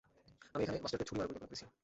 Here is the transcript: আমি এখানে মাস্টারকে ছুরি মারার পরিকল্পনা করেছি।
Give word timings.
আমি 0.53 0.61
এখানে 0.63 0.79
মাস্টারকে 0.83 1.07
ছুরি 1.07 1.17
মারার 1.17 1.29
পরিকল্পনা 1.31 1.47
করেছি। 1.49 1.65